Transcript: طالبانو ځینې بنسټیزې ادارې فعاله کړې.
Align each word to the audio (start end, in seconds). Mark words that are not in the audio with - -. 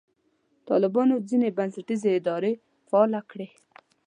طالبانو 0.69 1.15
ځینې 1.29 1.49
بنسټیزې 1.57 2.09
ادارې 2.19 2.53
فعاله 2.87 3.21
کړې. 3.31 3.47